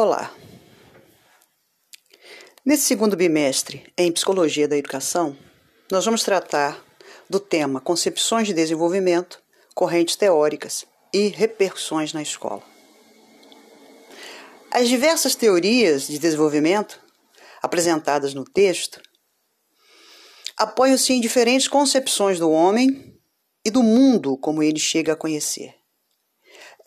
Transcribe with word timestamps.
Olá. 0.00 0.32
Nesse 2.64 2.84
segundo 2.84 3.16
bimestre 3.16 3.92
em 3.98 4.12
Psicologia 4.12 4.68
da 4.68 4.76
Educação, 4.76 5.36
nós 5.90 6.04
vamos 6.04 6.22
tratar 6.22 6.80
do 7.28 7.40
tema 7.40 7.80
Concepções 7.80 8.46
de 8.46 8.54
Desenvolvimento, 8.54 9.42
Correntes 9.74 10.14
Teóricas 10.14 10.86
e 11.12 11.26
Repercussões 11.26 12.12
na 12.12 12.22
Escola. 12.22 12.62
As 14.70 14.88
diversas 14.88 15.34
teorias 15.34 16.06
de 16.06 16.20
desenvolvimento 16.20 17.02
apresentadas 17.60 18.32
no 18.34 18.44
texto 18.44 19.02
apoiam-se 20.56 21.12
em 21.12 21.20
diferentes 21.20 21.66
concepções 21.66 22.38
do 22.38 22.52
homem 22.52 23.18
e 23.64 23.70
do 23.72 23.82
mundo 23.82 24.36
como 24.36 24.62
ele 24.62 24.78
chega 24.78 25.14
a 25.14 25.16
conhecer. 25.16 25.77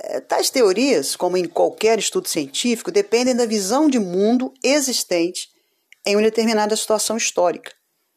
É, 0.04 0.20
tais 0.20 0.50
teorias, 0.50 1.16
como 1.16 1.38
em 1.38 1.48
qualquer 1.48 2.00
estudo 2.00 2.28
científico, 2.28 2.92
dependem 2.92 3.36
da 3.36 3.46
visão 3.46 3.88
de 3.88 4.00
mundo 4.00 4.52
existente 4.64 5.50
em 6.04 6.16
uma 6.16 6.24
determinada 6.24 6.76
situação 6.76 7.18
histórica 7.18 7.72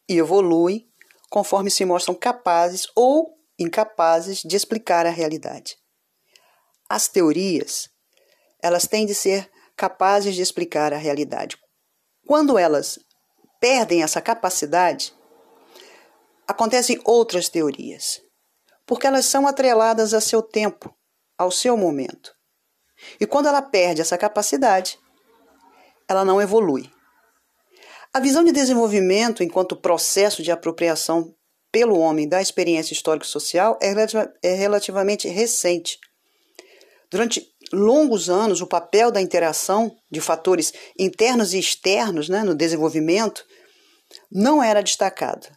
e 0.09 0.17
evoluem 0.17 0.87
conforme 1.29 1.69
se 1.69 1.85
mostram 1.85 2.15
capazes 2.15 2.87
ou 2.95 3.35
incapazes 3.59 4.41
de 4.41 4.55
explicar 4.55 5.05
a 5.05 5.11
realidade. 5.11 5.77
As 6.89 7.07
teorias, 7.07 7.87
elas 8.61 8.87
têm 8.87 9.05
de 9.05 9.13
ser 9.13 9.49
capazes 9.77 10.33
de 10.33 10.41
explicar 10.41 10.91
a 10.91 10.97
realidade. 10.97 11.57
Quando 12.25 12.57
elas 12.57 12.97
perdem 13.59 14.01
essa 14.01 14.21
capacidade, 14.21 15.13
acontecem 16.47 16.99
outras 17.03 17.47
teorias, 17.47 18.21
porque 18.85 19.05
elas 19.05 19.25
são 19.25 19.47
atreladas 19.47 20.13
a 20.13 20.21
seu 20.21 20.41
tempo 20.41 20.95
ao 21.37 21.51
seu 21.51 21.75
momento. 21.77 22.33
E 23.19 23.25
quando 23.25 23.47
ela 23.47 23.61
perde 23.61 24.01
essa 24.01 24.17
capacidade, 24.17 24.97
ela 26.07 26.23
não 26.23 26.41
evolui. 26.41 26.89
A 28.13 28.19
visão 28.19 28.43
de 28.43 28.51
desenvolvimento 28.51 29.43
enquanto 29.43 29.75
processo 29.75 30.41
de 30.41 30.51
apropriação 30.51 31.35
pelo 31.71 31.99
homem 31.99 32.27
da 32.27 32.41
experiência 32.41 32.93
histórico-social 32.93 33.77
é, 33.81 33.93
é 34.41 34.53
relativamente 34.53 35.27
recente. 35.27 35.99
Durante 37.11 37.45
longos 37.73 38.29
anos, 38.29 38.61
o 38.61 38.67
papel 38.67 39.11
da 39.11 39.21
interação 39.21 39.93
de 40.09 40.21
fatores 40.21 40.73
internos 40.97 41.53
e 41.53 41.59
externos 41.59 42.29
né, 42.29 42.43
no 42.43 42.55
desenvolvimento 42.55 43.45
não 44.31 44.63
era 44.63 44.81
destacado. 44.81 45.47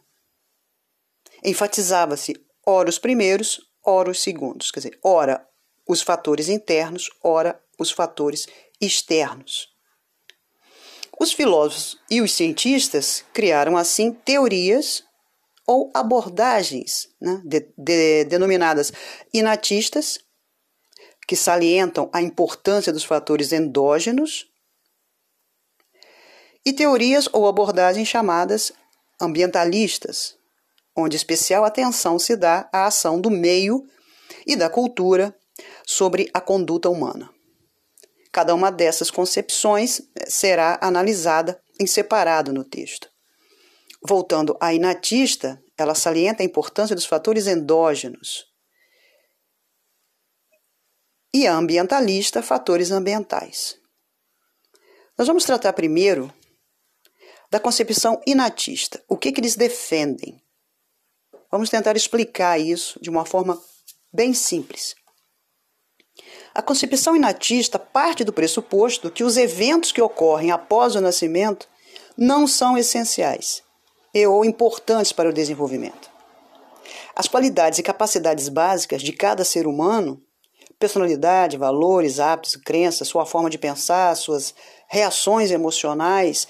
Enfatizava-se 1.44 2.34
ora 2.66 2.88
os 2.88 2.98
primeiros, 2.98 3.60
ora 3.84 4.10
os 4.10 4.20
segundos. 4.20 4.70
Quer 4.70 4.80
dizer, 4.80 4.98
ora 5.04 5.47
os 5.88 6.02
fatores 6.02 6.50
internos, 6.50 7.10
ora 7.24 7.58
os 7.78 7.90
fatores 7.90 8.46
externos. 8.78 9.68
Os 11.18 11.32
filósofos 11.32 11.98
e 12.10 12.20
os 12.20 12.32
cientistas 12.32 13.24
criaram 13.32 13.76
assim 13.76 14.12
teorias 14.12 15.02
ou 15.66 15.90
abordagens 15.94 17.08
né, 17.20 17.40
de, 17.44 17.72
de, 17.76 18.24
denominadas 18.24 18.92
inatistas, 19.32 20.20
que 21.26 21.36
salientam 21.36 22.08
a 22.12 22.22
importância 22.22 22.92
dos 22.92 23.04
fatores 23.04 23.52
endógenos, 23.52 24.46
e 26.64 26.72
teorias 26.72 27.28
ou 27.32 27.46
abordagens 27.46 28.08
chamadas 28.08 28.72
ambientalistas, 29.20 30.36
onde 30.96 31.16
especial 31.16 31.64
atenção 31.64 32.18
se 32.18 32.36
dá 32.36 32.68
à 32.72 32.86
ação 32.86 33.20
do 33.20 33.30
meio 33.30 33.86
e 34.46 34.56
da 34.56 34.68
cultura 34.68 35.37
sobre 35.90 36.28
a 36.34 36.40
conduta 36.40 36.90
humana. 36.90 37.32
Cada 38.30 38.54
uma 38.54 38.70
dessas 38.70 39.10
concepções 39.10 40.00
eh, 40.00 40.28
será 40.28 40.78
analisada 40.82 41.58
em 41.80 41.86
separado 41.86 42.52
no 42.52 42.62
texto. 42.62 43.10
Voltando 44.06 44.54
à 44.60 44.74
inatista, 44.74 45.58
ela 45.78 45.94
salienta 45.94 46.42
a 46.42 46.46
importância 46.46 46.94
dos 46.94 47.06
fatores 47.06 47.46
endógenos. 47.46 48.44
E 51.32 51.46
a 51.46 51.54
ambientalista, 51.54 52.42
fatores 52.42 52.90
ambientais. 52.90 53.80
Nós 55.16 55.26
vamos 55.26 55.44
tratar 55.44 55.72
primeiro 55.72 56.30
da 57.50 57.58
concepção 57.58 58.20
inatista. 58.26 59.02
O 59.08 59.16
que, 59.16 59.32
que 59.32 59.40
eles 59.40 59.56
defendem? 59.56 60.38
Vamos 61.50 61.70
tentar 61.70 61.96
explicar 61.96 62.60
isso 62.60 63.00
de 63.00 63.08
uma 63.08 63.24
forma 63.24 63.58
bem 64.12 64.34
simples. 64.34 64.94
A 66.54 66.62
concepção 66.62 67.14
inatista 67.14 67.78
parte 67.78 68.24
do 68.24 68.32
pressuposto 68.32 69.10
que 69.10 69.24
os 69.24 69.36
eventos 69.36 69.92
que 69.92 70.02
ocorrem 70.02 70.50
após 70.50 70.94
o 70.94 71.00
nascimento 71.00 71.68
não 72.16 72.46
são 72.46 72.76
essenciais 72.76 73.62
e 74.12 74.26
ou 74.26 74.44
importantes 74.44 75.12
para 75.12 75.28
o 75.28 75.32
desenvolvimento. 75.32 76.10
As 77.14 77.28
qualidades 77.28 77.78
e 77.78 77.82
capacidades 77.82 78.48
básicas 78.48 79.02
de 79.02 79.12
cada 79.12 79.44
ser 79.44 79.66
humano, 79.66 80.20
personalidade, 80.78 81.56
valores, 81.56 82.20
hábitos, 82.20 82.56
crenças, 82.56 83.08
sua 83.08 83.26
forma 83.26 83.50
de 83.50 83.58
pensar, 83.58 84.14
suas 84.16 84.54
reações 84.88 85.50
emocionais 85.50 86.48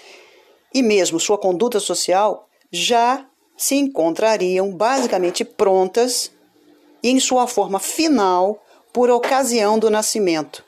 e 0.73 0.83
mesmo 0.83 1.19
sua 1.19 1.39
conduta 1.39 1.81
social 1.81 2.49
já 2.71 3.27
se 3.57 3.75
encontrariam 3.75 4.71
basicamente 4.71 5.45
prontas 5.45 6.31
e 7.03 7.11
em 7.11 7.19
sua 7.19 7.47
forma 7.47 7.79
final 7.79 8.63
por 8.93 9.11
ocasião 9.11 9.79
do 9.79 9.91
nascimento, 9.91 10.65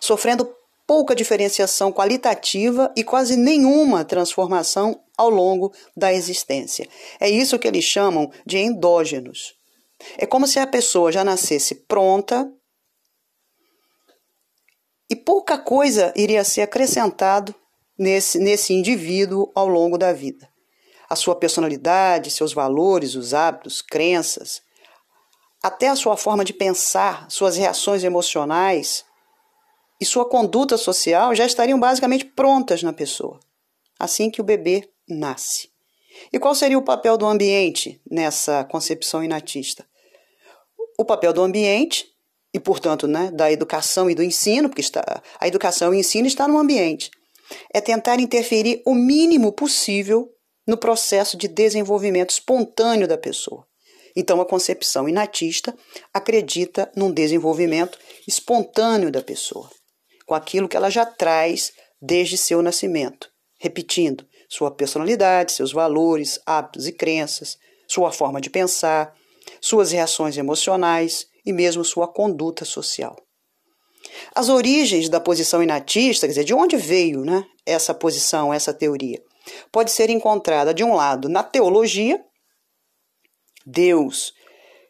sofrendo 0.00 0.48
pouca 0.86 1.14
diferenciação 1.14 1.92
qualitativa 1.92 2.90
e 2.96 3.04
quase 3.04 3.36
nenhuma 3.36 4.04
transformação 4.04 5.02
ao 5.18 5.28
longo 5.28 5.72
da 5.96 6.12
existência. 6.12 6.88
É 7.20 7.28
isso 7.28 7.58
que 7.58 7.68
eles 7.68 7.84
chamam 7.84 8.30
de 8.46 8.56
endógenos. 8.56 9.54
É 10.16 10.24
como 10.24 10.46
se 10.46 10.58
a 10.58 10.66
pessoa 10.66 11.12
já 11.12 11.22
nascesse 11.22 11.74
pronta 11.74 12.50
e 15.10 15.16
pouca 15.16 15.58
coisa 15.58 16.12
iria 16.16 16.44
ser 16.44 16.62
acrescentado 16.62 17.54
nesse, 17.98 18.38
nesse 18.38 18.72
indivíduo 18.72 19.50
ao 19.54 19.68
longo 19.68 19.98
da 19.98 20.12
vida. 20.12 20.48
A 21.08 21.16
sua 21.16 21.34
personalidade, 21.34 22.30
seus 22.30 22.52
valores, 22.52 23.14
os 23.14 23.34
hábitos, 23.34 23.82
crenças, 23.82 24.62
até 25.62 25.88
a 25.88 25.96
sua 25.96 26.16
forma 26.16 26.44
de 26.44 26.52
pensar, 26.52 27.26
suas 27.30 27.56
reações 27.56 28.04
emocionais 28.04 29.04
e 30.00 30.04
sua 30.04 30.28
conduta 30.28 30.76
social 30.76 31.34
já 31.34 31.44
estariam 31.44 31.78
basicamente 31.78 32.24
prontas 32.24 32.82
na 32.82 32.92
pessoa, 32.92 33.40
assim 33.98 34.30
que 34.30 34.40
o 34.40 34.44
bebê 34.44 34.88
nasce. 35.08 35.70
E 36.32 36.38
qual 36.38 36.54
seria 36.54 36.78
o 36.78 36.84
papel 36.84 37.16
do 37.16 37.26
ambiente 37.26 38.00
nessa 38.08 38.64
concepção 38.64 39.22
inatista? 39.22 39.86
O 40.98 41.04
papel 41.04 41.32
do 41.32 41.42
ambiente 41.42 42.06
e, 42.52 42.58
portanto, 42.58 43.06
né, 43.06 43.30
da 43.30 43.52
educação 43.52 44.10
e 44.10 44.14
do 44.14 44.22
ensino, 44.22 44.68
porque 44.68 44.80
está, 44.80 45.22
a 45.38 45.46
educação 45.46 45.92
e 45.92 45.96
o 45.96 46.00
ensino 46.00 46.26
estão 46.26 46.48
no 46.48 46.58
ambiente, 46.58 47.10
é 47.72 47.80
tentar 47.80 48.20
interferir 48.20 48.82
o 48.86 48.94
mínimo 48.94 49.52
possível 49.52 50.32
no 50.66 50.76
processo 50.76 51.36
de 51.36 51.48
desenvolvimento 51.48 52.30
espontâneo 52.30 53.06
da 53.06 53.16
pessoa. 53.16 53.67
Então, 54.20 54.40
a 54.40 54.44
concepção 54.44 55.08
inatista 55.08 55.72
acredita 56.12 56.90
num 56.96 57.12
desenvolvimento 57.12 57.96
espontâneo 58.26 59.12
da 59.12 59.22
pessoa, 59.22 59.70
com 60.26 60.34
aquilo 60.34 60.68
que 60.68 60.76
ela 60.76 60.90
já 60.90 61.06
traz 61.06 61.72
desde 62.02 62.36
seu 62.36 62.60
nascimento. 62.60 63.30
Repetindo, 63.60 64.26
sua 64.48 64.72
personalidade, 64.72 65.52
seus 65.52 65.72
valores, 65.72 66.40
hábitos 66.44 66.88
e 66.88 66.92
crenças, 66.92 67.56
sua 67.86 68.10
forma 68.10 68.40
de 68.40 68.50
pensar, 68.50 69.14
suas 69.60 69.92
reações 69.92 70.36
emocionais 70.36 71.28
e 71.46 71.52
mesmo 71.52 71.84
sua 71.84 72.08
conduta 72.08 72.64
social. 72.64 73.16
As 74.34 74.48
origens 74.48 75.08
da 75.08 75.20
posição 75.20 75.62
inatista, 75.62 76.26
quer 76.26 76.32
dizer, 76.32 76.44
de 76.44 76.54
onde 76.54 76.76
veio 76.76 77.24
né, 77.24 77.46
essa 77.64 77.94
posição, 77.94 78.52
essa 78.52 78.74
teoria, 78.74 79.22
pode 79.70 79.92
ser 79.92 80.10
encontrada, 80.10 80.74
de 80.74 80.82
um 80.82 80.96
lado, 80.96 81.28
na 81.28 81.44
teologia, 81.44 82.20
Deus, 83.70 84.32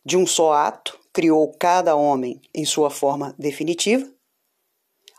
de 0.04 0.16
um 0.16 0.24
só 0.24 0.52
ato, 0.52 0.96
criou 1.12 1.52
cada 1.58 1.96
homem 1.96 2.40
em 2.54 2.64
sua 2.64 2.90
forma 2.90 3.34
definitiva. 3.36 4.08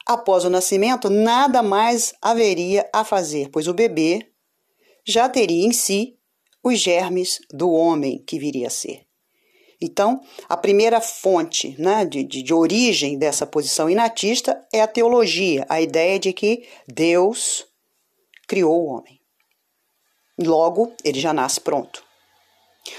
Após 0.05 0.45
o 0.45 0.49
nascimento, 0.49 1.09
nada 1.09 1.61
mais 1.61 2.13
haveria 2.21 2.89
a 2.93 3.03
fazer, 3.03 3.49
pois 3.49 3.67
o 3.67 3.73
bebê 3.73 4.31
já 5.05 5.27
teria 5.27 5.65
em 5.65 5.73
si 5.73 6.17
os 6.63 6.79
germes 6.79 7.41
do 7.51 7.69
homem 7.69 8.23
que 8.25 8.39
viria 8.39 8.67
a 8.67 8.71
ser. 8.71 9.05
Então, 9.81 10.21
a 10.47 10.55
primeira 10.55 11.01
fonte 11.01 11.75
né, 11.77 12.05
de, 12.05 12.23
de, 12.23 12.41
de 12.41 12.53
origem 12.53 13.17
dessa 13.17 13.45
posição 13.45 13.89
inatista 13.89 14.65
é 14.73 14.81
a 14.81 14.87
teologia, 14.87 15.65
a 15.67 15.81
ideia 15.81 16.17
de 16.17 16.31
que 16.31 16.65
Deus 16.87 17.65
criou 18.47 18.83
o 18.83 18.87
homem. 18.87 19.19
Logo, 20.37 20.93
ele 21.03 21.19
já 21.19 21.33
nasce 21.33 21.59
pronto. 21.59 22.08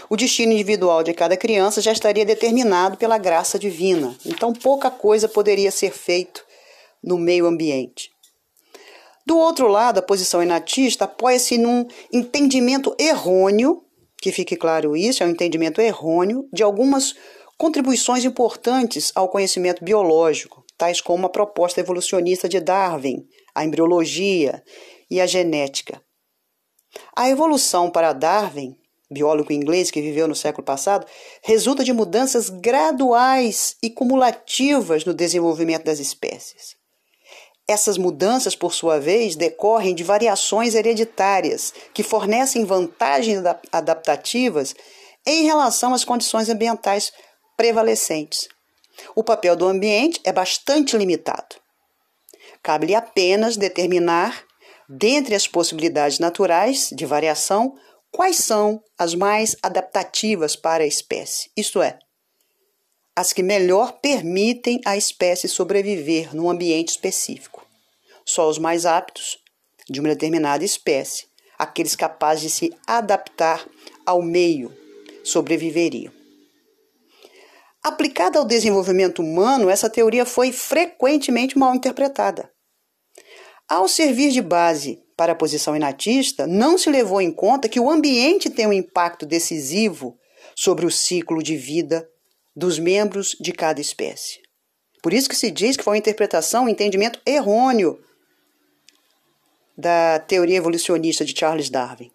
O 0.08 0.16
destino 0.16 0.52
individual 0.52 1.02
de 1.02 1.12
cada 1.12 1.36
criança 1.36 1.80
já 1.80 1.92
estaria 1.92 2.24
determinado 2.24 2.96
pela 2.96 3.18
graça 3.18 3.58
divina, 3.58 4.16
então 4.24 4.52
pouca 4.52 4.90
coisa 4.90 5.28
poderia 5.28 5.70
ser 5.70 5.92
feito 5.92 6.44
no 7.02 7.18
meio 7.18 7.46
ambiente. 7.46 8.10
Do 9.26 9.38
outro 9.38 9.68
lado, 9.68 9.98
a 9.98 10.02
posição 10.02 10.42
inatista 10.42 11.04
apoia-se 11.04 11.56
num 11.56 11.86
entendimento 12.12 12.94
errôneo, 12.98 13.84
que 14.20 14.32
fique 14.32 14.56
claro 14.56 14.96
isso, 14.96 15.22
é 15.22 15.26
um 15.26 15.30
entendimento 15.30 15.80
errôneo 15.80 16.48
de 16.52 16.62
algumas 16.62 17.14
contribuições 17.56 18.24
importantes 18.24 19.12
ao 19.14 19.28
conhecimento 19.28 19.84
biológico, 19.84 20.64
tais 20.76 21.00
como 21.00 21.26
a 21.26 21.30
proposta 21.30 21.78
evolucionista 21.78 22.48
de 22.48 22.58
Darwin, 22.58 23.26
a 23.54 23.64
embriologia 23.64 24.64
e 25.10 25.20
a 25.20 25.26
genética. 25.26 26.02
A 27.14 27.28
evolução 27.28 27.90
para 27.90 28.12
Darwin, 28.12 28.74
biólogo 29.10 29.52
inglês 29.52 29.90
que 29.90 30.00
viveu 30.00 30.28
no 30.28 30.34
século 30.34 30.64
passado, 30.64 31.06
resulta 31.42 31.82
de 31.82 31.92
mudanças 31.92 32.48
graduais 32.48 33.76
e 33.82 33.90
cumulativas 33.90 35.04
no 35.04 35.12
desenvolvimento 35.12 35.84
das 35.84 35.98
espécies. 35.98 36.76
Essas 37.66 37.98
mudanças, 37.98 38.56
por 38.56 38.74
sua 38.74 38.98
vez, 38.98 39.36
decorrem 39.36 39.94
de 39.94 40.02
variações 40.02 40.74
hereditárias 40.74 41.72
que 41.94 42.02
fornecem 42.02 42.64
vantagens 42.64 43.42
adaptativas 43.70 44.74
em 45.26 45.44
relação 45.44 45.94
às 45.94 46.04
condições 46.04 46.48
ambientais 46.48 47.12
prevalecentes. 47.56 48.48
O 49.14 49.22
papel 49.22 49.54
do 49.54 49.66
ambiente 49.66 50.20
é 50.24 50.32
bastante 50.32 50.96
limitado. 50.96 51.56
Cabe-lhe 52.62 52.94
apenas 52.94 53.56
determinar, 53.56 54.44
dentre 54.88 55.34
as 55.34 55.46
possibilidades 55.46 56.18
naturais 56.18 56.90
de 56.92 57.06
variação, 57.06 57.74
quais 58.10 58.36
são 58.36 58.82
as 58.98 59.14
mais 59.14 59.56
adaptativas 59.62 60.56
para 60.56 60.84
a 60.84 60.86
espécie, 60.86 61.50
isto 61.56 61.80
é, 61.80 61.98
as 63.14 63.32
que 63.32 63.42
melhor 63.42 64.00
permitem 64.00 64.80
à 64.84 64.96
espécie 64.96 65.48
sobreviver 65.48 66.34
num 66.34 66.48
ambiente 66.48 66.88
específico. 66.88 67.66
Só 68.24 68.48
os 68.48 68.58
mais 68.58 68.86
aptos 68.86 69.38
de 69.88 70.00
uma 70.00 70.08
determinada 70.08 70.64
espécie, 70.64 71.26
aqueles 71.58 71.96
capazes 71.96 72.42
de 72.42 72.50
se 72.50 72.76
adaptar 72.86 73.68
ao 74.06 74.22
meio, 74.22 74.74
sobreviveriam. 75.24 76.12
Aplicada 77.82 78.38
ao 78.38 78.44
desenvolvimento 78.44 79.20
humano, 79.20 79.68
essa 79.68 79.90
teoria 79.90 80.24
foi 80.24 80.52
frequentemente 80.52 81.58
mal 81.58 81.74
interpretada. 81.74 82.50
Ao 83.68 83.88
servir 83.88 84.30
de 84.30 84.42
base 84.42 85.02
para 85.20 85.32
a 85.32 85.36
posição 85.36 85.76
inatista, 85.76 86.46
não 86.46 86.78
se 86.78 86.88
levou 86.88 87.20
em 87.20 87.30
conta 87.30 87.68
que 87.68 87.78
o 87.78 87.90
ambiente 87.90 88.48
tem 88.48 88.66
um 88.66 88.72
impacto 88.72 89.26
decisivo 89.26 90.18
sobre 90.56 90.86
o 90.86 90.90
ciclo 90.90 91.42
de 91.42 91.58
vida 91.58 92.08
dos 92.56 92.78
membros 92.78 93.36
de 93.38 93.52
cada 93.52 93.82
espécie. 93.82 94.40
Por 95.02 95.12
isso 95.12 95.28
que 95.28 95.36
se 95.36 95.50
diz 95.50 95.76
que 95.76 95.84
foi 95.84 95.92
uma 95.92 95.98
interpretação, 95.98 96.64
um 96.64 96.68
entendimento 96.70 97.20
errôneo 97.26 98.02
da 99.76 100.18
teoria 100.20 100.56
evolucionista 100.56 101.22
de 101.22 101.38
Charles 101.38 101.68
Darwin. 101.68 102.10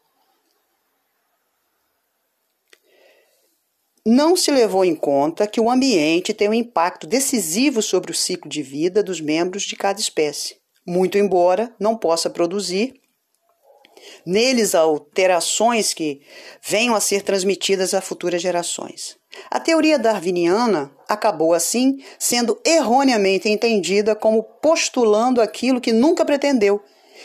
não 4.07 4.36
se 4.36 4.52
levou 4.52 4.86
em 4.86 4.96
conta 4.96 5.48
que 5.48 5.60
o 5.60 5.69
ambiente 5.69 6.34
tem 6.34 6.48
um 6.48 6.54
impacto 6.54 7.06
decisivo 7.07 7.81
sobre 7.81 8.12
o 8.12 8.16
ciclo 8.16 8.50
de 8.50 8.62
vida 8.62 9.02
dos 9.02 9.19
membros 9.19 9.63
de 9.63 9.75
cada 9.75 10.00
espécie, 10.00 10.57
muito 10.85 11.17
embora 11.17 11.73
não 11.79 11.97
possa 11.97 12.29
produzir 12.29 12.93
neles 14.25 14.75
alterações 14.75 15.93
que 15.93 16.21
venham 16.61 16.95
a 16.95 16.99
ser 16.99 17.21
transmitidas 17.21 17.93
a 17.93 18.01
futuras 18.01 18.41
gerações. 18.41 19.17
A 19.49 19.59
teoria 19.59 19.99
darwiniana 19.99 20.91
acabou 21.07 21.53
assim 21.53 22.03
sendo 22.17 22.59
erroneamente 22.65 23.49
entendida 23.49 24.15
como 24.15 24.43
postulando 24.43 25.41
aquilo 25.41 25.81
que 25.81 25.91
nunca 25.91 26.25
pretendeu, 26.25 26.81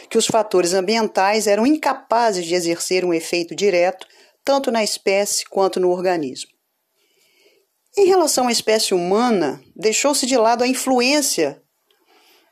que 0.09 0.19
os 0.19 0.27
fatores 0.27 0.75
ambientais 0.75 1.47
eram 1.47 1.67
incapazes 1.67 2.47
de 2.47 2.55
exercer 2.55 3.05
um 3.05 3.15
efeito 3.15 3.55
direto 3.55 4.07
tanto 4.45 4.71
na 4.71 4.83
espécie 4.83 5.45
quanto 5.45 5.79
no 5.79 5.91
organismo. 5.91 6.51
Em 7.97 8.07
relação 8.07 8.49
à 8.49 8.53
espécie 8.53 8.95
humana, 8.95 9.63
deixou-se 9.77 10.25
de 10.25 10.37
lado 10.37 10.63
a 10.63 10.69
influência 10.69 11.60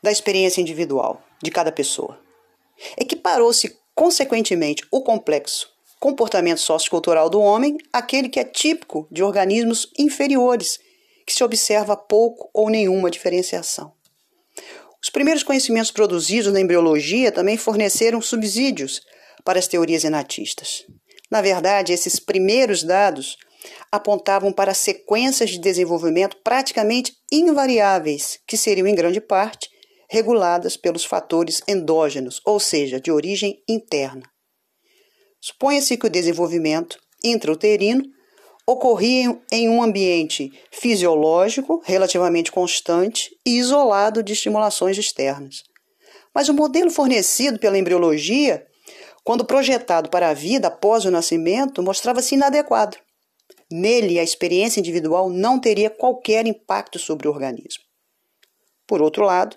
da 0.01 0.11
experiência 0.11 0.61
individual 0.61 1.21
de 1.41 1.51
cada 1.51 1.71
pessoa. 1.71 2.19
Equiparou-se, 2.97 3.77
consequentemente, 3.93 4.83
o 4.91 5.01
complexo 5.01 5.69
comportamento 5.99 6.61
sociocultural 6.61 7.29
do 7.29 7.41
homem 7.41 7.77
àquele 7.91 8.29
que 8.29 8.39
é 8.39 8.43
típico 8.43 9.07
de 9.11 9.21
organismos 9.21 9.91
inferiores, 9.97 10.79
que 11.25 11.33
se 11.33 11.43
observa 11.43 11.97
pouco 11.97 12.49
ou 12.53 12.69
nenhuma 12.69 13.11
diferenciação. 13.11 13.91
Os 15.01 15.09
primeiros 15.09 15.43
conhecimentos 15.43 15.91
produzidos 15.91 16.51
na 16.51 16.59
embriologia 16.59 17.31
também 17.31 17.57
forneceram 17.57 18.21
subsídios 18.21 19.01
para 19.43 19.59
as 19.59 19.67
teorias 19.67 20.03
enatistas. 20.03 20.85
Na 21.29 21.41
verdade, 21.41 21.93
esses 21.93 22.19
primeiros 22.19 22.83
dados 22.83 23.37
apontavam 23.91 24.51
para 24.51 24.73
sequências 24.73 25.51
de 25.51 25.59
desenvolvimento 25.59 26.37
praticamente 26.43 27.13
invariáveis, 27.31 28.39
que 28.47 28.57
seriam, 28.57 28.87
em 28.87 28.95
grande 28.95 29.21
parte, 29.21 29.69
reguladas 30.09 30.75
pelos 30.75 31.05
fatores 31.05 31.61
endógenos, 31.67 32.41
ou 32.43 32.59
seja, 32.59 32.99
de 32.99 33.11
origem 33.11 33.63
interna. 33.69 34.23
Suponha-se 35.39 35.95
que 35.97 36.07
o 36.07 36.09
desenvolvimento 36.09 36.99
intrauterino 37.23 38.03
ocorria 38.65 39.39
em 39.51 39.69
um 39.69 39.81
ambiente 39.81 40.51
fisiológico 40.71 41.81
relativamente 41.85 42.51
constante 42.51 43.29
e 43.45 43.57
isolado 43.57 44.21
de 44.21 44.33
estimulações 44.33 44.97
externas. 44.97 45.63
Mas 46.33 46.49
o 46.49 46.53
modelo 46.53 46.91
fornecido 46.91 47.59
pela 47.59 47.77
embriologia, 47.77 48.65
quando 49.23 49.45
projetado 49.45 50.09
para 50.09 50.29
a 50.29 50.33
vida 50.33 50.67
após 50.67 51.05
o 51.05 51.11
nascimento, 51.11 51.81
mostrava-se 51.81 52.35
inadequado. 52.35 52.97
Nele, 53.71 54.19
a 54.19 54.23
experiência 54.23 54.79
individual 54.79 55.29
não 55.29 55.59
teria 55.59 55.89
qualquer 55.89 56.45
impacto 56.45 56.97
sobre 56.97 57.27
o 57.27 57.31
organismo. 57.31 57.83
Por 58.87 59.01
outro 59.01 59.23
lado, 59.23 59.55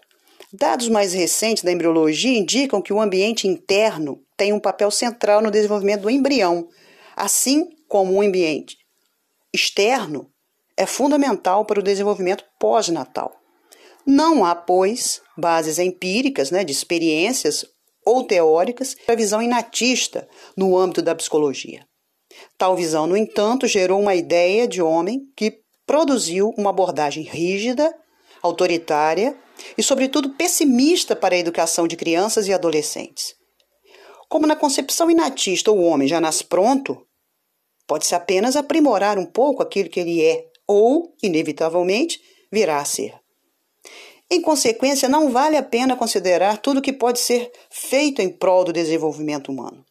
dados 0.53 0.89
mais 0.89 1.13
recentes 1.13 1.63
da 1.63 1.73
embriologia 1.73 2.39
indicam 2.39 2.83
que 2.83 2.93
o 2.93 3.01
ambiente 3.01 3.49
interno 3.49 4.23
tem 4.37 4.53
um 4.53 4.61
papel 4.61 4.91
central 4.91 5.41
no 5.41 5.51
desenvolvimento 5.51 6.03
do 6.03 6.11
embrião, 6.11 6.69
assim 7.17 7.69
como 7.89 8.15
o 8.15 8.21
ambiente 8.21 8.77
externo 9.53 10.31
é 10.77 10.87
fundamental 10.87 11.65
para 11.65 11.81
o 11.81 11.83
desenvolvimento 11.83 12.45
pós-natal. 12.59 13.33
Não 14.07 14.45
há, 14.45 14.55
pois, 14.55 15.21
bases 15.37 15.79
empíricas 15.79 16.51
né, 16.51 16.65
de 16.65 16.73
experiências 16.73 17.65
ou 18.05 18.25
teóricas 18.25 18.97
para 19.07 19.15
a 19.15 19.17
visão 19.17 19.41
inatista 19.41 20.29
no 20.57 20.77
âmbito 20.77 21.03
da 21.03 21.15
psicologia. 21.15 21.87
Tal 22.59 22.75
visão, 22.75 23.07
no 23.07 23.17
entanto, 23.17 23.67
gerou 23.67 24.01
uma 24.01 24.15
ideia 24.15 24.67
de 24.67 24.83
homem 24.83 25.21
que 25.37 25.61
produziu 25.87 26.53
uma 26.57 26.71
abordagem 26.71 27.23
rígida, 27.23 27.95
autoritária 28.43 29.37
e, 29.79 29.83
sobretudo, 29.83 30.31
pessimista 30.31 31.15
para 31.15 31.35
a 31.35 31.39
educação 31.39 31.87
de 31.87 31.97
crianças 31.97 32.49
e 32.49 32.53
adolescentes. 32.53 33.35
Como 34.29 34.47
na 34.47 34.57
concepção 34.57 35.11
inatista 35.11 35.71
o 35.71 35.83
homem 35.83 36.09
já 36.09 36.21
nasce 36.21 36.45
pronto, 36.45 37.07
pode-se 37.87 38.15
apenas 38.15 38.57
aprimorar 38.57 39.19
um 39.19 39.27
pouco 39.27 39.63
aquilo 39.63 39.89
que 39.89 40.01
ele 40.01 40.25
é 40.25 40.47
ou, 40.67 41.15
inevitavelmente, 41.23 42.21
virá 42.51 42.79
a 42.79 42.85
ser. 42.85 43.15
Em 44.31 44.41
consequência, 44.41 45.11
não 45.11 45.31
vale 45.31 45.59
a 45.59 45.63
pena 45.63 45.95
considerar 45.95 46.57
tudo 46.57 46.81
que 46.81 46.93
pode 46.93 47.21
ser 47.21 47.53
feito 47.71 48.23
em 48.23 48.31
prol 48.31 48.65
do 48.65 48.73
desenvolvimento 48.73 49.53
humano. 49.53 49.85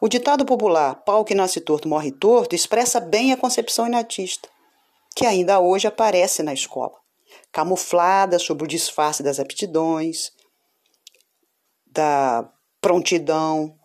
O 0.00 0.08
ditado 0.08 0.44
popular 0.44 0.96
pau 1.04 1.24
que 1.24 1.34
nasce 1.34 1.60
torto 1.60 1.88
morre 1.88 2.10
torto 2.10 2.56
expressa 2.56 2.98
bem 2.98 3.32
a 3.32 3.36
concepção 3.36 3.86
inatista, 3.86 4.48
que 5.14 5.24
ainda 5.24 5.60
hoje 5.60 5.86
aparece 5.86 6.42
na 6.42 6.52
escola, 6.52 6.94
camuflada 7.52 8.38
sob 8.38 8.64
o 8.64 8.66
disfarce 8.66 9.22
das 9.22 9.40
aptidões, 9.40 10.32
da 11.86 12.48
prontidão 12.80 13.76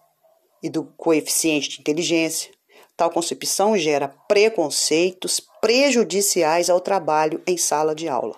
e 0.61 0.69
do 0.69 0.85
coeficiente 0.85 1.69
de 1.69 1.79
inteligência. 1.81 2.51
Tal 2.95 3.09
concepção 3.09 3.77
gera 3.77 4.07
preconceitos 4.07 5.39
prejudiciais 5.61 6.69
ao 6.69 6.79
trabalho 6.79 7.41
em 7.45 7.57
sala 7.57 7.93
de 7.93 8.07
aula. 8.07 8.35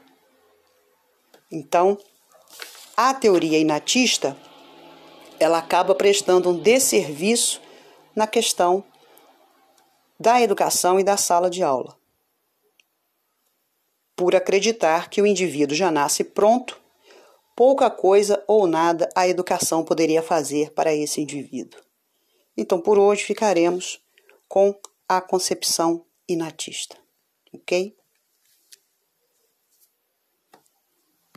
Então, 1.51 1.98
a 2.96 3.13
teoria 3.13 3.60
inatista 3.60 4.36
ela 5.39 5.60
acaba 5.60 5.93
prestando 5.93 6.50
um 6.50 6.57
desserviço 6.57 7.62
na 8.15 8.25
questão 8.25 8.84
da 10.19 10.41
educação 10.41 11.00
e 11.00 11.03
da 11.03 11.15
sala 11.15 11.50
de 11.50 11.62
aula. 11.62 11.96
Por 14.17 14.36
acreditar 14.36 15.09
que 15.09 15.21
o 15.21 15.25
indivíduo 15.27 15.77
já 15.77 15.89
nasce 15.89 16.24
pronto, 16.24 16.77
pouca 17.55 17.89
coisa 17.89 18.43
ou 18.47 18.67
nada 18.67 19.07
a 19.15 19.27
educação 19.27 19.86
poderia 19.86 20.21
fazer 20.21 20.71
para 20.71 20.93
esse 20.93 21.21
indivíduo. 21.21 21.79
Então, 22.57 22.81
por 22.81 23.00
hoje, 23.00 23.24
ficaremos 23.24 24.03
com 24.47 24.75
a 25.07 25.21
concepção 25.21 26.03
inatista. 26.27 26.97
Ok? 27.53 27.95